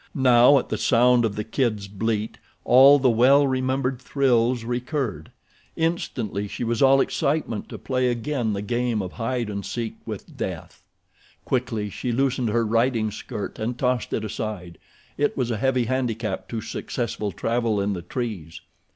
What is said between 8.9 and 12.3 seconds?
of hide and seek with death. Quickly she